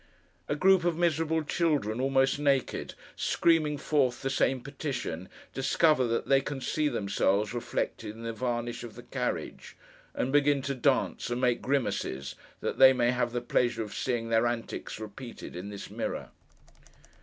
[0.49, 6.41] A group of miserable children, almost naked, screaming forth the same petition, discover that they
[6.41, 9.77] can see themselves reflected in the varnish of the carriage,
[10.15, 14.29] and begin to dance and make grimaces, that they may have the pleasure of seeing
[14.29, 16.29] their antics repeated in this mirror.